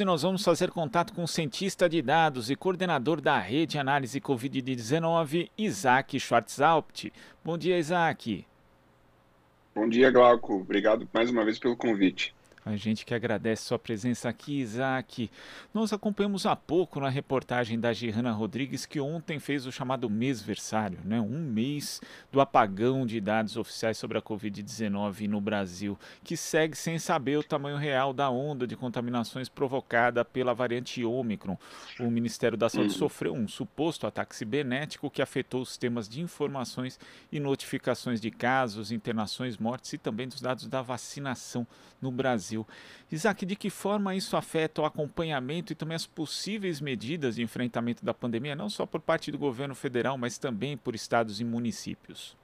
[0.00, 4.20] E nós vamos fazer contato com o cientista de dados e coordenador da rede análise
[4.20, 7.12] Covid-19, Isaac Schwarzhaupt.
[7.44, 8.44] Bom dia, Isaac.
[9.74, 10.54] Bom dia, Glauco.
[10.54, 12.34] Obrigado mais uma vez pelo convite.
[12.64, 15.30] A gente que agradece sua presença aqui, Isaac.
[15.72, 20.98] Nós acompanhamos há pouco na reportagem da Gerana Rodrigues que ontem fez o chamado mêsversário,
[21.04, 21.20] né?
[21.20, 22.00] um mês
[22.32, 27.42] do apagão de dados oficiais sobre a Covid-19 no Brasil, que segue sem saber o
[27.42, 31.58] tamanho real da onda de contaminações provocada pela variante Ômicron.
[32.00, 32.98] O Ministério da Saúde uhum.
[32.98, 36.98] sofreu um suposto ataque cibernético que afetou os sistemas de informações
[37.30, 41.66] e notificações de casos, internações, mortes e também dos dados da vacinação
[42.00, 42.53] no Brasil.
[42.54, 42.66] Brasil.
[43.10, 48.04] Isaac, de que forma isso afeta o acompanhamento e também as possíveis medidas de enfrentamento
[48.04, 52.36] da pandemia, não só por parte do governo federal, mas também por estados e municípios?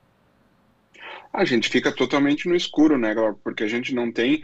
[1.32, 4.42] A gente fica totalmente no escuro, né, porque a gente não tem,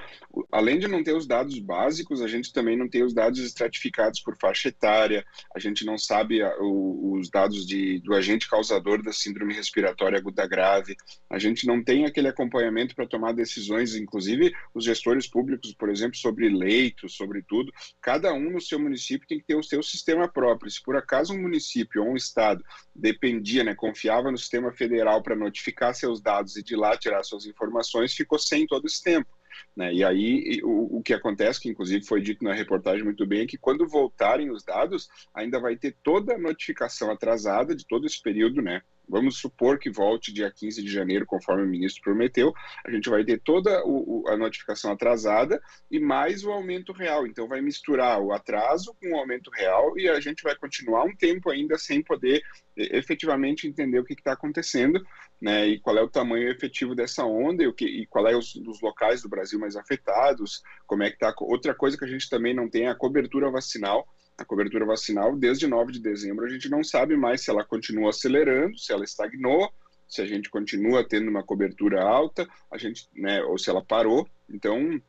[0.52, 4.20] além de não ter os dados básicos, a gente também não tem os dados estratificados
[4.20, 9.52] por faixa etária, a gente não sabe os dados de, do agente causador da síndrome
[9.52, 10.96] respiratória aguda grave,
[11.28, 16.16] a gente não tem aquele acompanhamento para tomar decisões, inclusive os gestores públicos, por exemplo,
[16.16, 20.28] sobre leitos, sobre tudo, cada um no seu município tem que ter o seu sistema
[20.28, 20.70] próprio.
[20.70, 22.64] Se por acaso um município ou um estado
[22.98, 27.46] dependia, né, confiava no sistema federal para notificar seus dados e de lá tirar suas
[27.46, 29.28] informações, ficou sem todo esse tempo.
[29.76, 29.92] Né?
[29.94, 33.46] E aí o, o, que acontece, que inclusive foi dito na reportagem muito bem, é
[33.46, 38.20] que quando voltarem os dados, ainda vai ter toda a notificação atrasada de todo esse
[38.20, 38.82] período, né?
[39.08, 42.52] Vamos supor que volte dia 15 de janeiro, conforme o ministro prometeu,
[42.84, 47.26] a gente vai ter toda o, o, a notificação atrasada e mais o aumento real.
[47.26, 51.14] Então, vai misturar o atraso com o aumento real e a gente vai continuar um
[51.14, 52.42] tempo ainda sem poder
[52.76, 55.02] efetivamente entender o que está acontecendo
[55.40, 58.36] né, e qual é o tamanho efetivo dessa onda e, o que, e qual é
[58.36, 61.34] os, os locais do Brasil mais afetados, como é que está.
[61.40, 64.06] Outra coisa que a gente também não tem é a cobertura vacinal
[64.38, 68.10] a cobertura vacinal, desde 9 de dezembro, a gente não sabe mais se ela continua
[68.10, 69.72] acelerando, se ela estagnou,
[70.08, 74.28] se a gente continua tendo uma cobertura alta, a gente, né, ou se ela parou.
[74.48, 75.00] Então,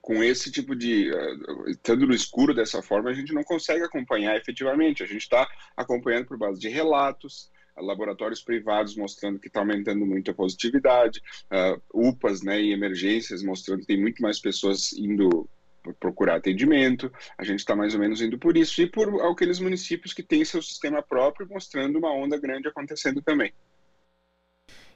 [0.00, 1.10] com esse tipo de.
[1.12, 5.02] Uh, estando no escuro dessa forma, a gente não consegue acompanhar efetivamente.
[5.02, 10.30] A gente está acompanhando por base de relatos, laboratórios privados mostrando que está aumentando muito
[10.30, 15.48] a positividade, uh, UPAs né, e emergências mostrando que tem muito mais pessoas indo
[15.98, 20.12] procurar atendimento, a gente está mais ou menos indo por isso, e por aqueles municípios
[20.12, 23.52] que têm seu sistema próprio, mostrando uma onda grande acontecendo também.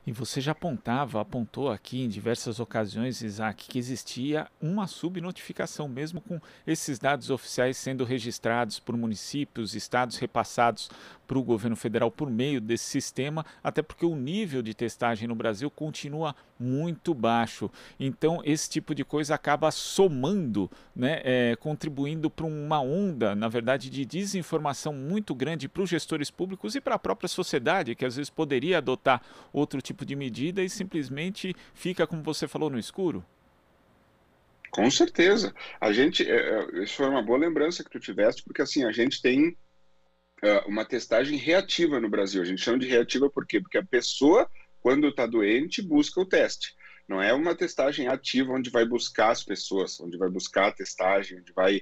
[0.07, 6.21] E você já apontava, apontou aqui em diversas ocasiões, Isaac, que existia uma subnotificação, mesmo
[6.21, 10.89] com esses dados oficiais sendo registrados por municípios, estados repassados
[11.27, 15.35] para o governo federal por meio desse sistema, até porque o nível de testagem no
[15.35, 17.71] Brasil continua muito baixo.
[17.99, 23.91] Então, esse tipo de coisa acaba somando, né, é, contribuindo para uma onda, na verdade,
[23.91, 28.17] de desinformação muito grande para os gestores públicos e para a própria sociedade, que às
[28.17, 29.21] vezes poderia adotar
[29.53, 33.25] outro tipo tipo de medida e simplesmente fica, como você falou, no escuro?
[34.71, 35.55] Com certeza.
[35.81, 38.93] A gente, é, é, isso foi uma boa lembrança que tu tiveste, porque assim, a
[38.93, 42.43] gente tem uh, uma testagem reativa no Brasil.
[42.43, 43.59] A gente chama de reativa por quê?
[43.59, 44.47] Porque a pessoa,
[44.81, 46.75] quando está doente, busca o teste.
[47.09, 51.39] Não é uma testagem ativa onde vai buscar as pessoas, onde vai buscar a testagem,
[51.39, 51.81] onde vai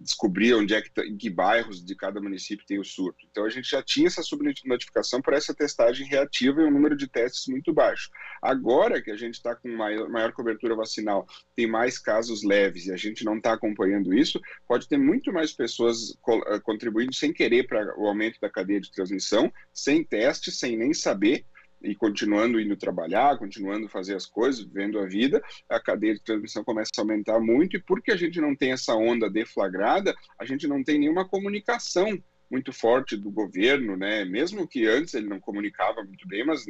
[0.00, 3.26] descobrir onde é que tá, em que bairros de cada município tem o surto.
[3.30, 7.08] Então a gente já tinha essa subnotificação para essa testagem reativa e um número de
[7.08, 8.10] testes muito baixo.
[8.42, 11.26] Agora que a gente está com maior, maior cobertura vacinal,
[11.56, 15.52] tem mais casos leves e a gente não está acompanhando isso, pode ter muito mais
[15.52, 20.52] pessoas co ah, contribuindo sem querer para o aumento da cadeia de transmissão, sem teste,
[20.52, 21.44] sem nem saber
[21.82, 26.64] e continuando indo trabalhar, continuando fazer as coisas, vivendo a vida, a cadeia de transmissão
[26.64, 30.66] começa a aumentar muito e porque a gente não tem essa onda deflagrada, a gente
[30.66, 32.18] não tem nenhuma comunicação
[32.50, 34.24] muito forte do governo, né?
[34.24, 36.64] Mesmo que antes ele não comunicava muito bem, mas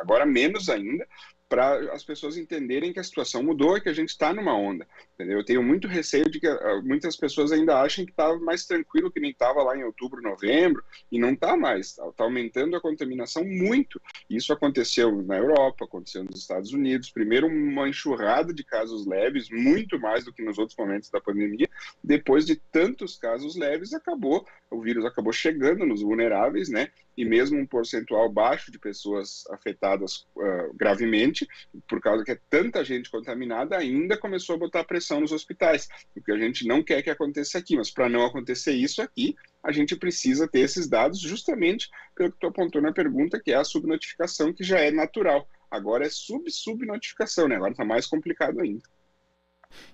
[0.00, 1.06] agora menos ainda,
[1.48, 4.86] para as pessoas entenderem que a situação mudou e que a gente está numa onda.
[5.14, 5.38] Entendeu?
[5.38, 9.12] Eu tenho muito receio de que uh, muitas pessoas ainda achem que estava mais tranquilo
[9.12, 11.90] que nem estava lá em outubro, novembro, e não está mais.
[11.90, 14.00] Está tá aumentando a contaminação muito.
[14.28, 17.10] Isso aconteceu na Europa, aconteceu nos Estados Unidos.
[17.10, 21.68] Primeiro, uma enxurrada de casos leves, muito mais do que nos outros momentos da pandemia.
[22.02, 26.88] Depois de tantos casos leves, acabou, o vírus acabou chegando nos vulneráveis, né?
[27.16, 31.46] E mesmo um percentual baixo de pessoas afetadas uh, gravemente
[31.86, 36.22] por causa que é tanta gente contaminada, ainda começou a botar pressão nos hospitais, o
[36.22, 39.72] que a gente não quer que aconteça aqui, mas para não acontecer isso aqui, a
[39.72, 43.64] gente precisa ter esses dados justamente pelo que tu apontou na pergunta, que é a
[43.64, 45.48] subnotificação, que já é natural.
[45.70, 47.56] Agora é sub-subnotificação, né?
[47.56, 48.82] Agora está mais complicado ainda.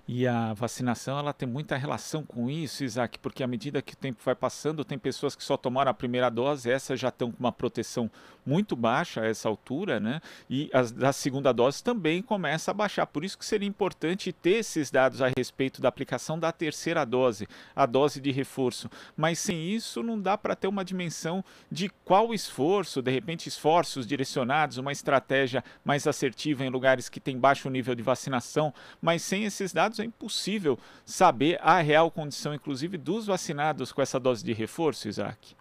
[0.07, 3.97] E a vacinação ela tem muita relação com isso, Isaac, porque à medida que o
[3.97, 7.39] tempo vai passando, tem pessoas que só tomaram a primeira dose, essas já estão com
[7.39, 8.09] uma proteção
[8.45, 10.21] muito baixa a essa altura, né?
[10.49, 13.05] E as da segunda dose também começa a baixar.
[13.05, 17.47] Por isso que seria importante ter esses dados a respeito da aplicação da terceira dose,
[17.75, 18.89] a dose de reforço.
[19.15, 24.05] Mas sem isso não dá para ter uma dimensão de qual esforço, de repente esforços
[24.05, 29.45] direcionados, uma estratégia mais assertiva em lugares que tem baixo nível de vacinação, mas sem
[29.45, 34.53] esses dados é impossível saber a real condição, inclusive, dos vacinados com essa dose de
[34.53, 35.55] reforço, Isaac.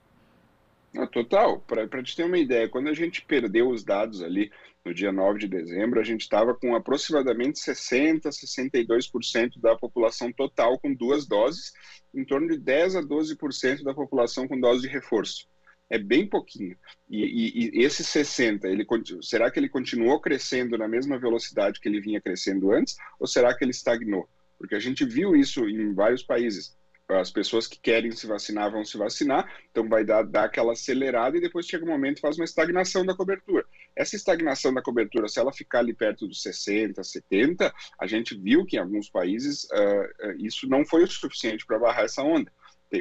[0.97, 1.61] Ah, total.
[1.61, 4.51] Para te ter uma ideia, quando a gente perdeu os dados ali
[4.85, 10.79] no dia 9 de dezembro, a gente estava com aproximadamente 60%, 62% da população total
[10.79, 11.73] com duas doses,
[12.15, 15.50] em torno de 10 a 12% da população com dose de reforço.
[15.91, 16.77] É bem pouquinho.
[17.09, 18.87] E, e, e esse 60, ele,
[19.21, 23.53] será que ele continuou crescendo na mesma velocidade que ele vinha crescendo antes, ou será
[23.55, 24.29] que ele estagnou?
[24.57, 26.79] Porque a gente viu isso em vários países
[27.19, 31.37] as pessoas que querem se vacinar vão se vacinar, então vai dar, dar aquela acelerada
[31.37, 33.65] e depois chega um momento e faz uma estagnação da cobertura.
[33.97, 38.65] Essa estagnação da cobertura, se ela ficar ali perto dos 60, 70, a gente viu
[38.65, 42.51] que em alguns países uh, isso não foi o suficiente para barrar essa onda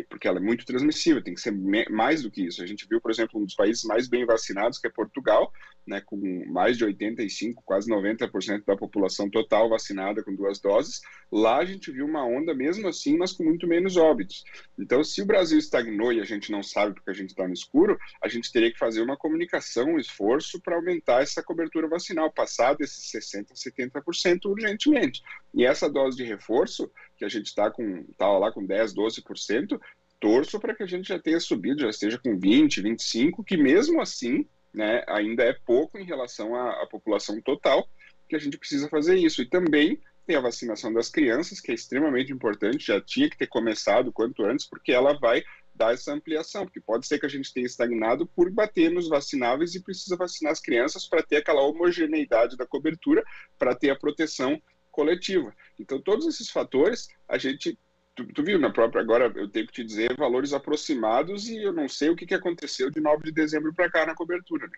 [0.09, 1.51] porque ela é muito transmissível, tem que ser
[1.89, 2.61] mais do que isso.
[2.61, 5.51] A gente viu, por exemplo, um dos países mais bem vacinados, que é Portugal,
[5.87, 11.01] né, com mais de 85, quase 90% da população total vacinada com duas doses.
[11.31, 14.43] Lá a gente viu uma onda mesmo assim, mas com muito menos óbitos.
[14.77, 17.53] Então, se o Brasil estagnou e a gente não sabe porque a gente está no
[17.53, 22.31] escuro, a gente teria que fazer uma comunicação, um esforço para aumentar essa cobertura vacinal,
[22.31, 25.21] passar desses 60% a 70% urgentemente.
[25.53, 29.79] E essa dose de reforço, que a gente está com, tá lá com 10, 12%,
[30.19, 34.01] torço para que a gente já tenha subido, já esteja com 20, 25, que mesmo
[34.01, 37.87] assim né, ainda é pouco em relação à, à, população total,
[38.27, 39.41] que a gente precisa fazer isso.
[39.41, 43.47] E também tem a vacinação das crianças, que é extremamente importante, já tinha que ter
[43.47, 45.43] começado quanto antes, porque ela vai
[45.73, 49.73] dar essa ampliação, porque pode ser que a gente tenha estagnado por bater nos vacináveis
[49.75, 53.23] e precisa vacinar as crianças para ter aquela homogeneidade da cobertura,
[53.57, 55.53] para ter a proteção coletiva.
[55.79, 57.77] Então, todos esses fatores a gente
[58.15, 61.71] tu, tu, viu na própria, agora eu tenho que te dizer valores aproximados e eu
[61.71, 64.67] não sei o que, que aconteceu de 9 de dezembro para cá na cobertura.
[64.67, 64.77] Né?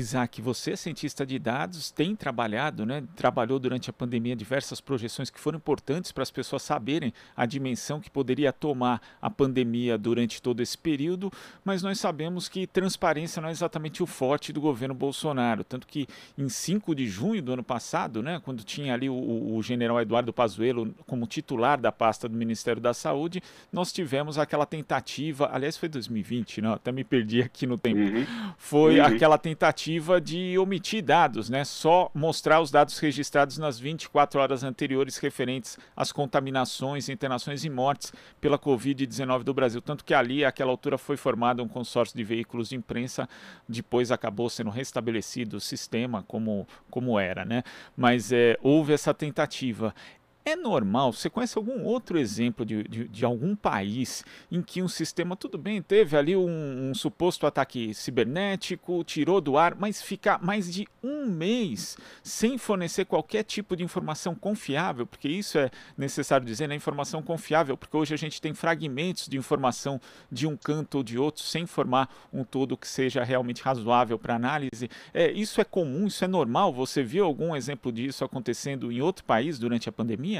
[0.00, 3.04] Isaac, você, cientista de dados, tem trabalhado, né?
[3.14, 8.00] trabalhou durante a pandemia diversas projeções que foram importantes para as pessoas saberem a dimensão
[8.00, 11.30] que poderia tomar a pandemia durante todo esse período,
[11.64, 15.62] mas nós sabemos que transparência não é exatamente o forte do governo Bolsonaro.
[15.64, 16.06] Tanto que
[16.36, 20.32] em 5 de junho do ano passado, né, quando tinha ali o, o general Eduardo
[20.32, 23.42] Pazuello como titular da pasta do Ministério da Saúde,
[23.72, 28.26] nós tivemos aquela tentativa, aliás, foi 2020, não, até me perdi aqui no tempo, uhum.
[28.56, 29.06] foi uhum.
[29.06, 31.64] aquela tentativa tentativa de omitir dados, né?
[31.64, 38.12] Só mostrar os dados registrados nas 24 horas anteriores referentes às contaminações, internações e mortes
[38.40, 39.82] pela Covid-19 do Brasil.
[39.82, 43.28] Tanto que ali, àquela altura, foi formado um consórcio de veículos de imprensa,
[43.68, 47.64] depois acabou sendo restabelecido o sistema como, como era, né?
[47.96, 49.94] Mas é, houve essa tentativa.
[50.42, 54.88] É normal, você conhece algum outro exemplo de, de, de, algum país em que um
[54.88, 60.42] sistema, tudo bem, teve ali um, um, suposto ataque cibernético, tirou do ar, mas ficar
[60.42, 66.46] mais de um mês sem fornecer qualquer tipo de informação confiável, porque isso é necessário
[66.46, 66.74] dizer, né?
[66.74, 70.00] Informação confiável, porque hoje a gente tem fragmentos de informação
[70.32, 74.36] de um canto ou de outro, sem formar um todo que seja realmente razoável para
[74.36, 74.88] análise.
[75.12, 76.72] É, isso é comum, isso é normal?
[76.72, 80.39] Você viu algum exemplo disso acontecendo em outro país durante a pandemia?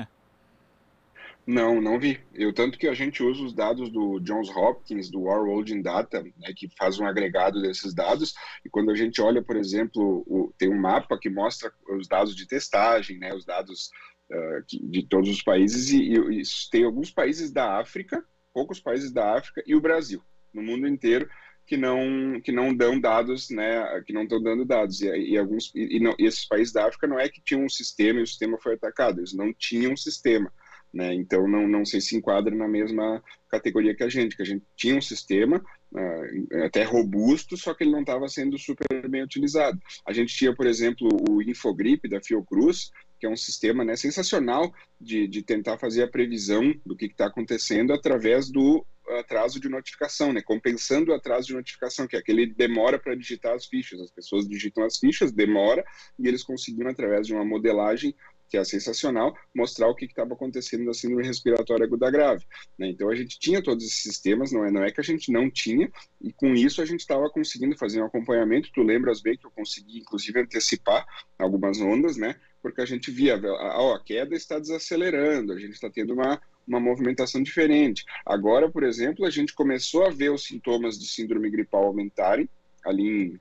[1.51, 2.21] Não, não vi.
[2.33, 6.23] Eu tanto que a gente usa os dados do Johns Hopkins, do World in Data,
[6.23, 8.35] né, que faz um agregado desses dados.
[8.65, 12.37] E quando a gente olha, por exemplo, o, tem um mapa que mostra os dados
[12.37, 13.91] de testagem, né, os dados
[14.31, 19.37] uh, de todos os países e, e, tem alguns países da África, poucos países da
[19.37, 20.23] África e o Brasil,
[20.55, 21.29] no mundo inteiro
[21.67, 25.73] que não que não dão dados, né, que não estão dando dados e, e alguns
[25.75, 28.23] e, e, não, e esses países da África não é que tinham um sistema e
[28.23, 30.53] o sistema foi atacado, eles não tinham um sistema.
[30.93, 31.15] Né?
[31.15, 34.65] Então, não, não sei se enquadra na mesma categoria que a gente, que a gente
[34.77, 39.79] tinha um sistema uh, até robusto, só que ele não estava sendo super bem utilizado.
[40.05, 44.73] A gente tinha, por exemplo, o Infogrip da Fiocruz, que é um sistema né, sensacional
[45.01, 48.85] de, de tentar fazer a previsão do que está acontecendo através do
[49.19, 50.41] atraso de notificação, né?
[50.41, 54.01] compensando o atraso de notificação, que é aquele demora para digitar as fichas.
[54.01, 55.85] As pessoas digitam as fichas, demora,
[56.19, 58.15] e eles conseguiram, através de uma modelagem,
[58.51, 62.45] que é sensacional, mostrar o que estava acontecendo na síndrome respiratória aguda grave.
[62.77, 62.89] Né?
[62.89, 65.49] Então a gente tinha todos esses sistemas, não é, não é que a gente não
[65.49, 65.89] tinha,
[66.21, 68.73] e com isso a gente estava conseguindo fazer um acompanhamento.
[68.75, 71.07] Tu lembras bem que eu consegui, inclusive, antecipar
[71.39, 72.35] algumas ondas, né?
[72.61, 76.81] Porque a gente via, a, a queda está desacelerando, a gente está tendo uma, uma
[76.81, 78.05] movimentação diferente.
[78.27, 82.51] Agora, por exemplo, a gente começou a ver os sintomas de síndrome gripal aumentarem,
[82.85, 83.41] ali em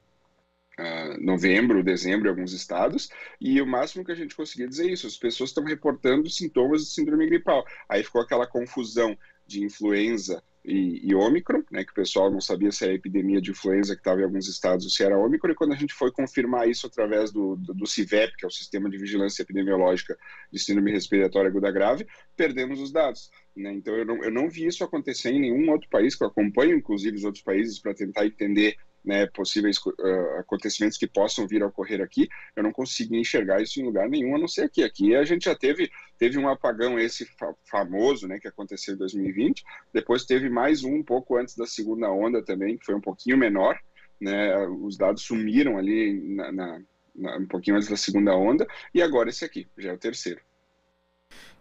[0.80, 3.10] uh, novembro, dezembro em alguns estados,
[3.40, 6.82] e o máximo que a gente conseguia dizer é isso, as pessoas estão reportando sintomas
[6.84, 7.66] de síndrome gripal.
[7.88, 12.72] Aí ficou aquela confusão de influenza e, e Ômicron, né, que o pessoal não sabia
[12.72, 15.56] se era epidemia de influenza que estava em alguns estados ou se era Ômicron, e
[15.56, 18.90] quando a gente foi confirmar isso através do, do, do CIVEP, que é o Sistema
[18.90, 20.18] de Vigilância Epidemiológica
[20.52, 22.06] de Síndrome Respiratória Aguda Grave,
[22.36, 23.32] perdemos os dados.
[23.56, 23.74] Né?
[23.74, 26.76] Então eu não, eu não vi isso acontecer em nenhum outro país, que eu acompanho
[26.76, 31.68] inclusive os outros países para tentar entender né, possíveis uh, acontecimentos que possam vir a
[31.68, 34.84] ocorrer aqui, eu não consigo enxergar isso em lugar nenhum, a não ser aqui.
[34.84, 38.98] Aqui a gente já teve, teve um apagão esse fa famoso, né, que aconteceu em
[38.98, 39.64] 2020,
[39.94, 43.38] depois teve mais um, um pouco antes da segunda onda também, que foi um pouquinho
[43.38, 43.80] menor,
[44.20, 46.82] né, os dados sumiram ali na, na,
[47.16, 50.42] na, um pouquinho antes da segunda onda, e agora esse aqui, já é o terceiro.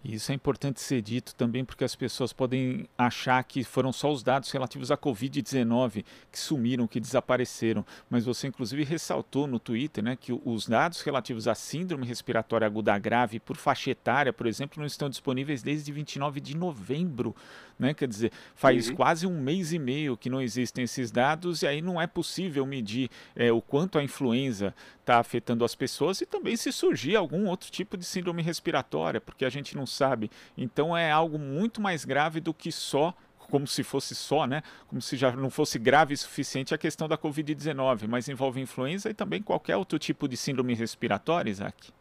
[0.05, 4.12] E isso é importante ser dito também porque as pessoas podem achar que foram só
[4.12, 7.85] os dados relativos à Covid-19 que sumiram, que desapareceram.
[8.09, 12.97] Mas você, inclusive, ressaltou no Twitter né, que os dados relativos à síndrome respiratória aguda
[12.97, 17.35] grave por faixa etária, por exemplo, não estão disponíveis desde 29 de novembro.
[17.76, 17.93] Né?
[17.93, 18.97] Quer dizer, faz uhum.
[18.97, 22.64] quase um mês e meio que não existem esses dados e aí não é possível
[22.64, 24.75] medir é, o quanto a influenza
[25.08, 29.44] está afetando as pessoas e também se surgir algum outro tipo de síndrome respiratória, porque
[29.44, 30.30] a gente não sabe.
[30.56, 34.62] Então é algo muito mais grave do que só como se fosse só, né?
[34.86, 39.08] Como se já não fosse grave o suficiente a questão da Covid-19, mas envolve influenza
[39.08, 41.98] e também qualquer outro tipo de síndrome respiratória, Isaac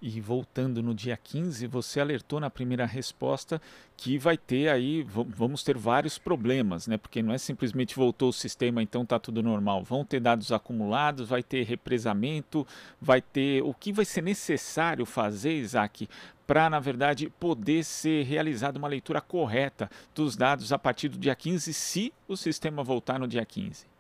[0.08, 3.60] E voltando no dia 15, você alertou na primeira resposta
[3.98, 6.96] que vai ter aí, vamos ter vários problemas, né?
[6.96, 9.84] Porque não é simplesmente voltou o sistema, então está tudo normal.
[9.84, 12.68] Vão ter dados acumulados, vai ter represamento,
[13.02, 13.64] vai ter.
[13.64, 16.08] O que vai ser necessário fazer, Isaac,
[16.46, 21.36] para, na verdade, poder ser realizada uma leitura correta dos dados a partir do dia
[21.36, 23.95] 15, se o sistema voltar no dia 15?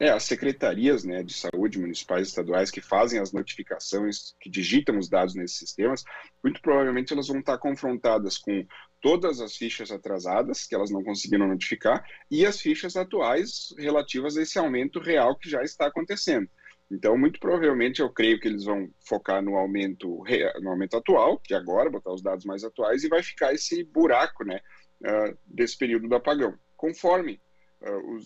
[0.00, 4.98] É, as secretarias né, de saúde municipais e estaduais que fazem as notificações, que digitam
[4.98, 6.02] os dados nesses sistemas,
[6.42, 8.66] muito provavelmente elas vão estar confrontadas com
[8.98, 14.42] todas as fichas atrasadas, que elas não conseguiram notificar, e as fichas atuais relativas a
[14.42, 16.48] esse aumento real que já está acontecendo.
[16.90, 20.24] Então, muito provavelmente, eu creio que eles vão focar no aumento,
[20.62, 24.44] no aumento atual, de agora, botar os dados mais atuais, e vai ficar esse buraco
[24.44, 24.60] né,
[25.02, 26.58] uh, desse período do apagão.
[26.74, 27.38] Conforme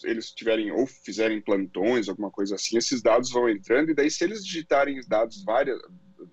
[0.02, 4.24] eles tiverem ou fizerem plantões, alguma coisa assim, esses dados vão entrando, e daí se
[4.24, 5.78] eles digitarem os dados várias,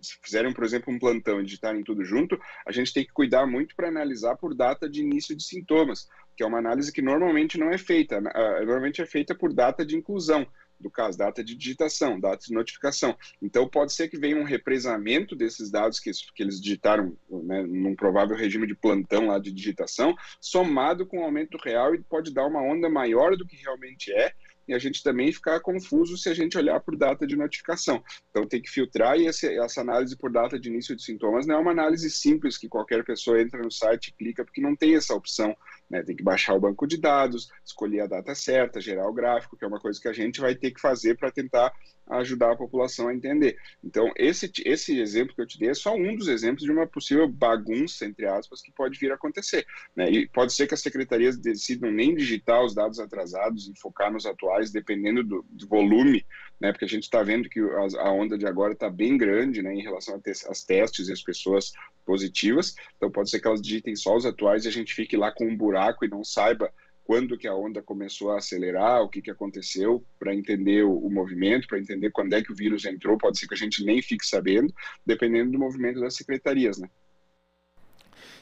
[0.01, 3.45] se fizerem, por exemplo, um plantão e digitarem tudo junto, a gente tem que cuidar
[3.45, 7.57] muito para analisar por data de início de sintomas, que é uma análise que normalmente
[7.57, 10.47] não é feita, uh, normalmente é feita por data de inclusão
[10.81, 13.15] do caso, data de digitação, data de notificação.
[13.41, 17.95] Então, pode ser que venha um represamento desses dados que, que eles digitaram né, num
[17.95, 22.45] provável regime de plantão lá de digitação, somado com o aumento real e pode dar
[22.45, 24.33] uma onda maior do que realmente é,
[24.67, 28.03] e a gente também ficar confuso se a gente olhar por data de notificação.
[28.29, 31.55] Então tem que filtrar e esse, essa análise por data de início de sintomas não
[31.55, 34.95] é uma análise simples que qualquer pessoa entra no site e clica, porque não tem
[34.95, 35.55] essa opção.
[35.91, 36.01] Né?
[36.03, 39.65] Tem que baixar o banco de dados, escolher a data certa, gerar o gráfico, que
[39.65, 41.73] é uma coisa que a gente vai ter que fazer para tentar
[42.07, 43.57] ajudar a população a entender.
[43.83, 46.87] Então, esse, esse exemplo que eu te dei é só um dos exemplos de uma
[46.87, 49.65] possível bagunça, entre aspas, que pode vir a acontecer.
[49.93, 50.09] Né?
[50.09, 54.25] E pode ser que as secretarias decidam nem digitar os dados atrasados e focar nos
[54.25, 56.25] atuais, dependendo do, do volume,
[56.61, 56.71] né?
[56.71, 59.81] porque a gente está vendo que a, onda de agora está bem grande né, em
[59.81, 61.71] relação às testes e as pessoas
[62.05, 62.75] positivas.
[62.95, 65.45] Então, pode ser que elas digitem só os atuais e a gente fique lá com
[65.45, 66.71] um buraco e não saiba
[67.03, 71.11] quando que a onda começou a acelerar, o que, que aconteceu, para entender o, o
[71.11, 74.01] movimento, para entender quando é que o vírus entrou, pode ser que a gente nem
[74.01, 74.71] fique sabendo,
[75.05, 76.87] dependendo do movimento das secretarias, né?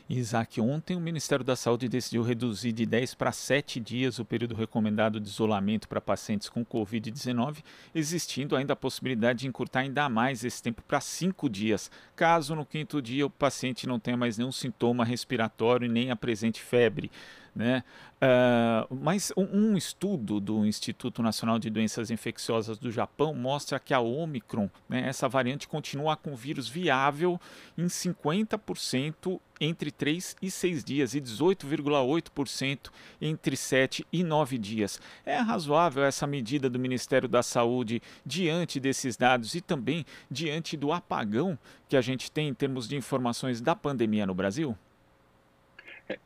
[0.09, 4.55] Isaac, ontem o Ministério da Saúde decidiu reduzir de 10 para 7 dias o período
[4.55, 7.57] recomendado de isolamento para pacientes com Covid-19,
[7.93, 12.65] existindo ainda a possibilidade de encurtar ainda mais esse tempo para 5 dias, caso no
[12.65, 17.11] quinto dia o paciente não tenha mais nenhum sintoma respiratório e nem apresente febre.
[17.59, 17.83] Né?
[18.21, 23.93] Uh, mas um, um, estudo do Instituto Nacional de Doenças Infecciosas do Japão mostra que
[23.93, 27.37] a Omicron, né, essa variante, continua com vírus viável
[27.77, 32.89] em 50% entre 3 e 6 dias e 18,8%
[33.19, 35.01] entre 7 e 9 dias.
[35.25, 40.93] É razoável essa medida do Ministério da Saúde diante desses dados e também diante do
[40.93, 44.77] apagão que a gente tem em termos de informações da pandemia no Brasil?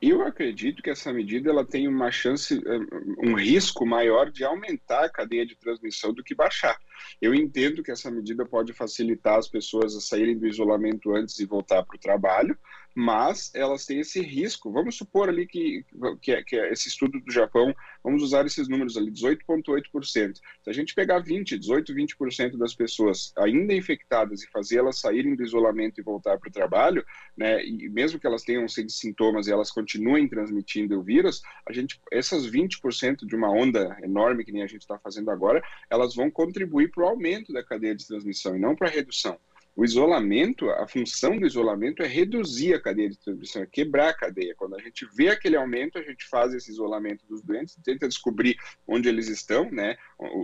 [0.02, 2.80] Eu acredito que essa medida ela tem uma chance, eh,
[3.22, 6.78] um risco maior de aumentar a cadeia de transmissão do que baixar.
[7.22, 11.46] Eu entendo que essa medida pode facilitar as pessoas a saírem do isolamento antes e
[11.46, 12.58] voltar para o trabalho,
[12.96, 14.72] mas elas têm esse risco.
[14.72, 15.86] Vamos supor ali que,
[16.22, 17.74] que, é, que é esse estudo do Japão,
[18.04, 20.36] vamos usar esses números ali, 18,8%.
[20.36, 25.36] Se a gente pegar 20, 18, 20% das pessoas ainda infectadas e fazer elas saírem
[25.36, 29.52] do isolamento e voltar para o trabalho, né, e mesmo que elas tenham sintomas e
[29.52, 34.64] elas continuem transmitindo o vírus, a gente, essas 20% de uma onda enorme que nem
[34.64, 38.56] a gente está fazendo agora, elas vão contribuir para o aumento da cadeia de transmissão
[38.56, 39.40] e não para a redução.
[39.76, 44.14] O isolamento, a função do isolamento é reduzir a cadeia de transmissão, é quebrar a
[44.14, 44.54] cadeia.
[44.56, 48.56] Quando a gente vê aquele aumento, a gente faz esse isolamento dos doentes, tenta descobrir
[48.88, 49.98] onde eles estão, né?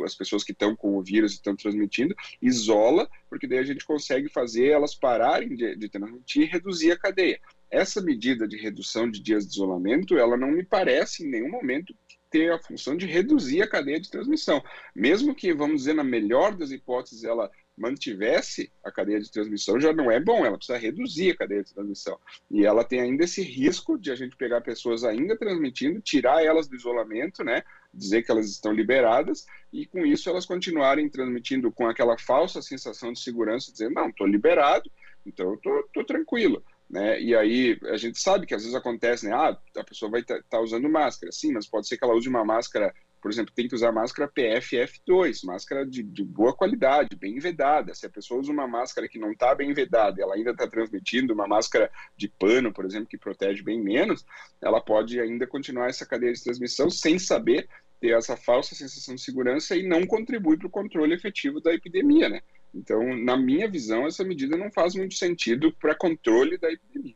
[0.04, 3.86] As pessoas que estão com o vírus e estão transmitindo, isola, porque daí a gente
[3.86, 7.40] consegue fazer elas pararem de, de transmitir e reduzir a cadeia.
[7.70, 11.94] Essa medida de redução de dias de isolamento, ela não me parece em nenhum momento
[12.32, 14.64] ter a função de reduzir a cadeia de transmissão.
[14.96, 19.94] Mesmo que, vamos dizer, na melhor das hipóteses, ela mantivesse a cadeia de transmissão, já
[19.94, 22.20] não é bom, ela precisa reduzir a cadeia de transmissão.
[22.52, 26.68] E ela tem ainda esse risco de a gente pegar pessoas ainda transmitindo, tirar elas
[26.68, 27.64] do isolamento, né?
[27.94, 33.14] Dizer que elas estão liberadas e com isso elas continuarem transmitindo com aquela falsa sensação
[33.14, 34.92] de segurança, dizendo, não, estou liberado,
[35.26, 36.64] então eu estou tranquilo.
[36.90, 37.22] Né?
[37.22, 39.34] E aí a gente sabe que às vezes acontece, né?
[39.34, 42.16] Ah, a pessoa vai estar tá, tá usando máscara, sim, mas pode ser que ela
[42.16, 47.16] use uma máscara por exemplo, tem que usar máscara PFF2, máscara de, de, boa qualidade,
[47.16, 47.94] bem vedada.
[47.94, 51.34] Se a pessoa usa uma máscara que não está bem vedada, ela ainda está transmitindo
[51.34, 54.26] uma máscara de pano, por exemplo, que protege bem menos,
[54.62, 57.68] ela pode ainda continuar essa cadeia de transmissão sem saber
[58.00, 62.30] ter essa falsa sensação de segurança e não contribui para o controle efetivo da epidemia,
[62.30, 62.42] né?
[62.74, 67.16] Então, na minha visão, essa medida não faz muito sentido para controle da epidemia.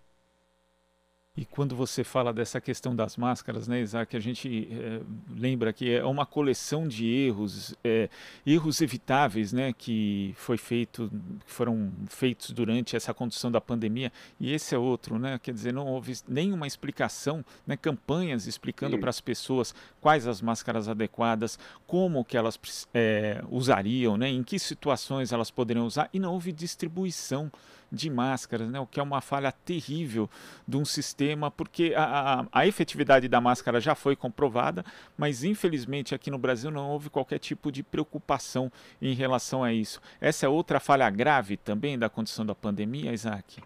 [1.35, 5.01] E quando você fala dessa questão das máscaras, né, Isaac, a gente é,
[5.35, 8.07] lembra que é uma coleção de erros, é,
[8.45, 11.11] erros evitáveis, né, que foi feito,
[11.47, 14.11] foram feitos durante essa condução da pandemia.
[14.39, 19.09] E esse é outro, né, quer dizer, não houve nenhuma explicação, né, campanhas explicando para
[19.09, 22.59] as pessoas quais as máscaras adequadas, como que elas
[22.93, 27.51] é, usariam, né, em que situações elas poderiam usar, e não houve distribuição
[27.93, 28.79] de máscaras, né?
[28.79, 30.27] o que é uma falha terrível
[30.67, 32.03] de um sistema, porque a,
[32.41, 34.83] a, a, efetividade da máscara já foi comprovada,
[35.15, 40.01] mas infelizmente aqui no Brasil não houve qualquer tipo de preocupação em relação a isso.
[40.19, 43.61] Essa é outra falha grave também da condição da pandemia, Isaac?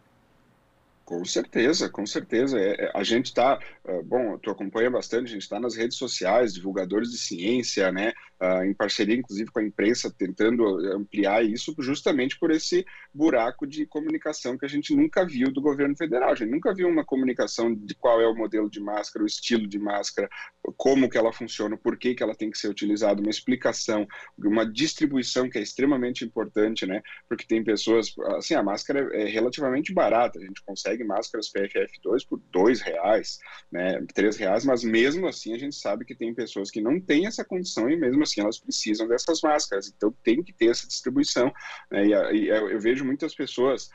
[1.05, 2.59] Com certeza, com certeza.
[2.59, 5.97] É, é a gente está, ah, bom, tu acompanha bastante, a gente está nas redes
[5.97, 8.11] sociais, divulgadores de ciência, né,
[8.41, 13.85] uh, em parceria inclusive com a imprensa, tentando ampliar isso justamente por esse buraco de
[13.85, 16.31] comunicação que a gente nunca viu do governo federal.
[16.31, 19.67] A gente nunca viu uma comunicação de qual é o modelo de máscara, o estilo
[19.67, 20.29] de máscara,
[20.75, 24.65] como que ela funciona, por que, que ela tem que ser utilizada, uma explicação, uma
[24.65, 30.39] distribuição que é extremamente importante, né, porque tem pessoas, assim, a máscara é relativamente barata,
[30.39, 33.39] a gente consegue consegue máscaras PFF2 por dois reais,
[33.71, 37.27] né, três reais, mas mesmo assim a gente sabe que tem pessoas que não têm
[37.27, 39.91] essa condição e mesmo assim elas precisam dessas máscaras.
[39.95, 41.51] Então tem que ter essa distribuição.
[41.91, 42.07] Né?
[42.07, 43.89] E, e eu vejo muitas pessoas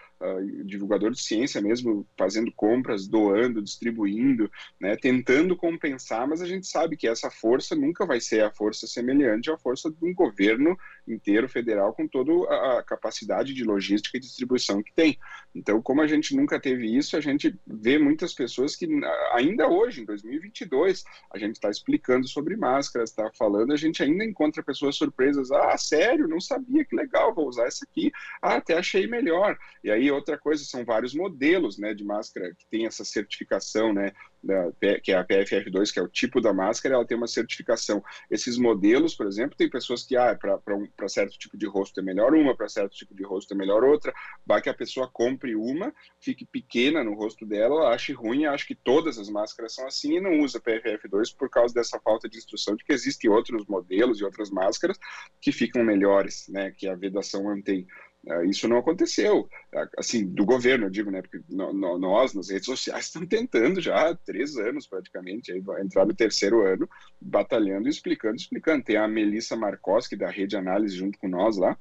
[0.64, 6.96] divulgador de ciência mesmo, fazendo compras, doando, distribuindo, né, tentando compensar, mas a gente sabe
[6.96, 11.48] que essa força nunca vai ser a força semelhante à força de um governo inteiro
[11.48, 12.32] federal com toda
[12.78, 15.18] a capacidade de logística e distribuição que tem.
[15.54, 18.88] Então, como a gente nunca teve isso, a gente vê muitas pessoas que
[19.32, 24.24] ainda hoje, em 2022, a gente está explicando sobre máscaras, está falando, a gente ainda
[24.24, 25.50] encontra pessoas surpresas.
[25.50, 26.28] Ah, sério?
[26.28, 28.12] Não sabia, que legal, vou usar essa aqui.
[28.40, 29.58] Ah, até achei melhor.
[29.82, 34.12] E aí outra coisa, são vários modelos né, de máscara que tem essa certificação, né,
[34.42, 38.02] da, que é a PFF2, que é o tipo da máscara, ela tem uma certificação.
[38.30, 42.02] Esses modelos, por exemplo, tem pessoas que, ah, para um, certo tipo de rosto é
[42.02, 44.12] melhor uma, para certo tipo de rosto é melhor outra,
[44.44, 48.74] vai que a pessoa compre uma, fique pequena no rosto dela, ache ruim, ache que
[48.74, 52.74] todas as máscaras são assim e não usa PFF2 por causa dessa falta de instrução
[52.74, 54.98] de que existem outros modelos e outras máscaras
[55.40, 57.86] que ficam melhores, né, que a vedação mantém.
[58.24, 61.22] É, isso não aconteceu, é, assim, do governo, eu digo, né?
[61.22, 66.06] Porque nós, nas redes sociais, estamos tentando já há três anos praticamente, aí vai entrar
[66.06, 66.88] no terceiro ano,
[67.20, 68.84] batalhando explicando, explicando.
[68.84, 71.76] Tem a Melissa Markoski, da Rede Análise, junto com nós lá,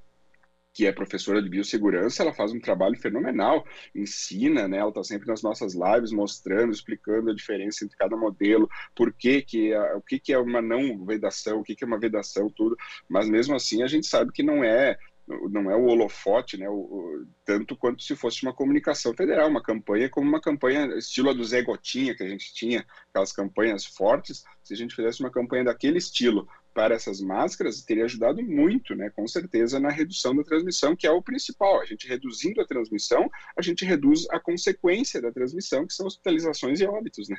[0.74, 4.78] que é professora de biossegurança, ela faz um trabalho fenomenal, ensina, né?
[4.78, 9.42] Ela está sempre nas nossas lives mostrando, explicando a diferença entre cada modelo, por que
[9.42, 12.50] que é, o que que é uma não vedação, o que que é uma vedação,
[12.50, 12.76] tudo.
[13.10, 16.74] Mas mesmo assim a gente sabe que não é não é o holofote, né, o,
[16.74, 21.34] o, tanto quanto se fosse uma comunicação federal, uma campanha como uma campanha estilo a
[21.34, 25.32] do Zé Gotinha, que a gente tinha, aquelas campanhas fortes, se a gente fizesse uma
[25.32, 30.44] campanha daquele estilo para essas máscaras, teria ajudado muito, né, com certeza, na redução da
[30.44, 31.82] transmissão, que é o principal.
[31.82, 36.80] A gente reduzindo a transmissão, a gente reduz a consequência da transmissão, que são hospitalizações
[36.80, 37.38] e óbitos, né.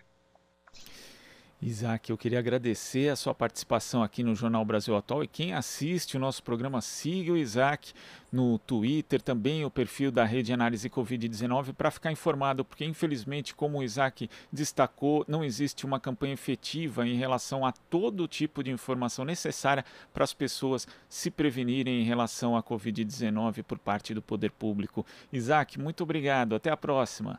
[1.64, 6.16] Isaac, eu queria agradecer a sua participação aqui no Jornal Brasil Atual e quem assiste
[6.16, 7.92] o nosso programa, siga o Isaac
[8.32, 13.78] no Twitter, também o perfil da Rede Análise Covid-19 para ficar informado, porque infelizmente, como
[13.78, 19.24] o Isaac destacou, não existe uma campanha efetiva em relação a todo tipo de informação
[19.24, 25.06] necessária para as pessoas se prevenirem em relação à Covid-19 por parte do poder público.
[25.32, 27.38] Isaac, muito obrigado, até a próxima.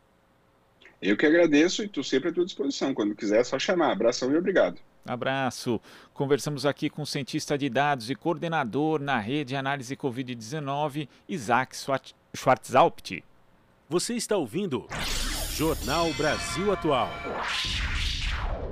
[1.03, 2.93] Eu que agradeço e estou sempre à tua disposição.
[2.93, 3.91] Quando quiser, é só chamar.
[3.91, 4.79] Abração e obrigado.
[5.05, 5.81] Abraço.
[6.13, 11.75] Conversamos aqui com o cientista de dados e coordenador na rede Análise Covid-19, Isaac
[12.33, 13.21] Schwarzalpt.
[13.89, 14.87] Você está ouvindo
[15.51, 17.09] Jornal Brasil Atual.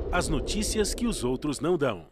[0.10, 2.11] As notícias que os outros não dão.